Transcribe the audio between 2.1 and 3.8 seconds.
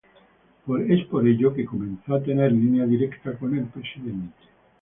a tener línea directa con el